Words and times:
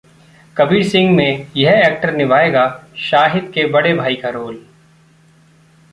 कबीर 0.57 0.83
सिंह 0.83 1.11
में 1.15 1.47
ये 1.55 1.75
एक्टर 1.81 2.15
निभाएगा 2.15 2.65
शाहिद 2.97 3.51
के 3.53 3.65
बड़े 3.65 3.93
भाई 3.93 4.15
का 4.15 4.29
रोल 4.29 4.59